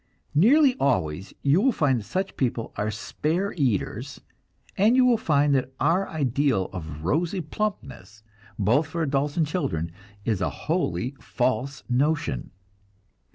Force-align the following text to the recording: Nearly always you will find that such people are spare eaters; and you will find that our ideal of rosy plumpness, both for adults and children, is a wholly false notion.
Nearly 0.33 0.75
always 0.79 1.31
you 1.43 1.61
will 1.61 1.71
find 1.71 1.99
that 1.99 2.05
such 2.05 2.35
people 2.35 2.73
are 2.75 2.89
spare 2.89 3.53
eaters; 3.53 4.19
and 4.75 4.95
you 4.95 5.05
will 5.05 5.15
find 5.19 5.53
that 5.53 5.71
our 5.79 6.07
ideal 6.09 6.71
of 6.73 7.03
rosy 7.03 7.39
plumpness, 7.39 8.23
both 8.57 8.87
for 8.87 9.03
adults 9.03 9.37
and 9.37 9.45
children, 9.45 9.91
is 10.25 10.41
a 10.41 10.49
wholly 10.65 11.13
false 11.19 11.83
notion. 11.87 12.49